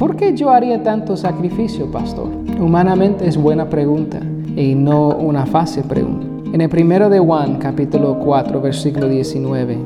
[0.00, 2.30] ¿por qué yo haría tanto sacrificio, pastor?
[2.58, 4.18] Humanamente es buena pregunta
[4.56, 6.26] y no una fácil pregunta.
[6.54, 9.76] En el primero de Juan, capítulo 4, versículo 19,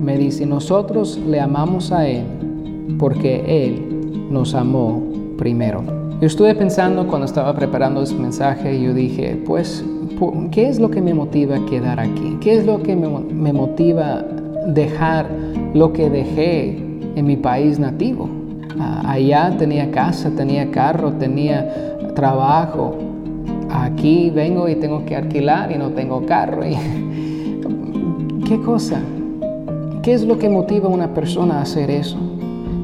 [0.00, 2.22] me dice, nosotros le amamos a Él
[3.00, 5.02] porque Él nos amó
[5.36, 5.82] primero.
[6.20, 9.84] Yo estuve pensando cuando estaba preparando este mensaje y yo dije, pues,
[10.52, 12.38] ¿qué es lo que me motiva a quedar aquí?
[12.40, 14.24] ¿Qué es lo que me, me motiva
[14.68, 15.26] dejar
[15.74, 16.78] lo que dejé
[17.16, 18.43] en mi país nativo.
[18.78, 22.96] Allá tenía casa, tenía carro, tenía trabajo.
[23.70, 26.62] Aquí vengo y tengo que alquilar y no tengo carro.
[28.46, 29.00] ¿Qué cosa?
[30.02, 32.18] ¿Qué es lo que motiva a una persona a hacer eso?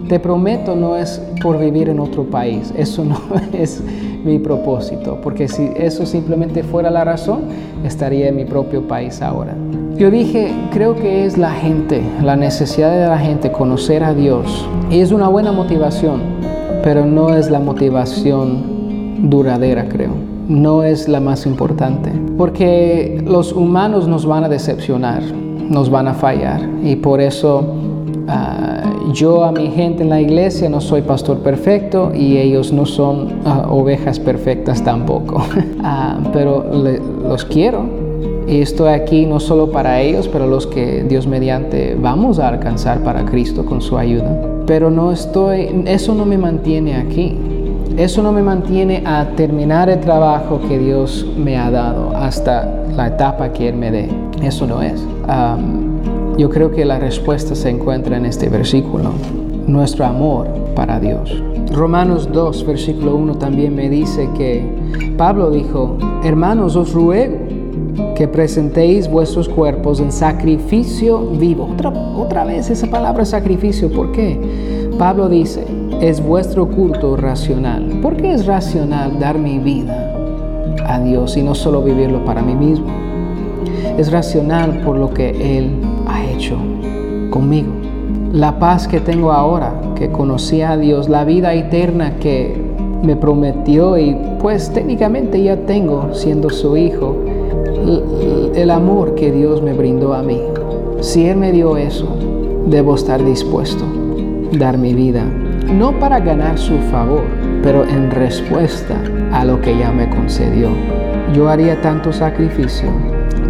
[0.09, 3.21] Te prometo no es por vivir en otro país, eso no
[3.53, 3.83] es
[4.25, 7.43] mi propósito, porque si eso simplemente fuera la razón,
[7.85, 9.55] estaría en mi propio país ahora.
[10.01, 14.67] Yo dije, creo que es la gente, la necesidad de la gente conocer a Dios.
[14.91, 16.23] Y es una buena motivación,
[16.83, 20.13] pero no es la motivación duradera, creo.
[20.49, 22.11] No es la más importante.
[22.39, 25.23] Porque los humanos nos van a decepcionar,
[25.69, 26.67] nos van a fallar.
[26.83, 27.63] Y por eso
[28.27, 28.81] ah,
[29.13, 33.41] yo a mi gente en la iglesia no soy pastor perfecto y ellos no son
[33.45, 35.45] ah, ovejas perfectas tampoco.
[35.83, 37.90] Ah, pero los quiero
[38.47, 43.03] y estoy aquí no solo para ellos, pero los que Dios mediante vamos a alcanzar
[43.03, 44.37] para Cristo con su ayuda.
[44.67, 47.37] Pero no estoy, eso no me mantiene aquí.
[47.97, 53.09] Eso no me mantiene a terminar el trabajo que Dios me ha dado hasta la
[53.09, 54.09] etapa que Él me dé.
[54.43, 55.05] Eso no es.
[56.39, 59.11] yo creo que la respuesta se encuentra en este versículo.
[59.67, 61.43] Nuestro amor para Dios.
[61.73, 64.65] Romanos 2, versículo 1 también me dice que
[65.17, 67.50] Pablo dijo, hermanos, os ruego
[68.15, 71.69] que presentéis vuestros cuerpos en sacrificio vivo.
[71.73, 74.39] Otra, otra vez esa palabra sacrificio, ¿por qué?
[74.99, 75.65] Pablo dice,
[76.01, 78.01] es vuestro culto racional.
[78.03, 80.15] ¿Por qué es racional dar mi vida
[80.87, 82.87] a Dios y no solo vivirlo para mí mismo?
[83.99, 85.73] Es racional por lo que Él
[86.07, 86.57] ha hecho
[87.31, 87.73] conmigo.
[88.33, 92.61] La paz que tengo ahora, que conocí a Dios, la vida eterna que
[93.03, 97.17] me prometió y pues técnicamente ya tengo siendo su hijo
[98.55, 100.41] el amor que Dios me brindó a mí.
[101.01, 102.09] Si Él me dio eso,
[102.67, 105.25] debo estar dispuesto a dar mi vida,
[105.73, 107.23] no para ganar su favor,
[107.63, 109.01] pero en respuesta
[109.33, 110.71] a lo que ya me concedió.
[111.33, 112.91] Yo haría tanto sacrificio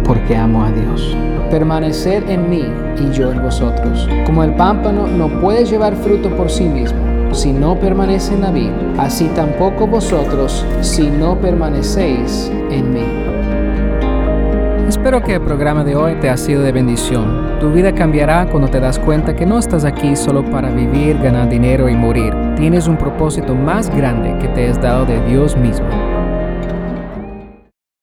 [0.03, 1.15] porque amo a Dios.
[1.49, 2.63] Permanecer en mí
[2.99, 4.07] y yo en vosotros.
[4.25, 8.51] Como el pámpano no puede llevar fruto por sí mismo si no permanece en la
[8.51, 13.30] vida, así tampoco vosotros si no permanecéis en mí.
[14.91, 17.57] Espero que el programa de hoy te ha sido de bendición.
[17.61, 21.47] Tu vida cambiará cuando te das cuenta que no estás aquí solo para vivir, ganar
[21.47, 22.33] dinero y morir.
[22.57, 26.10] Tienes un propósito más grande que te es dado de Dios mismo.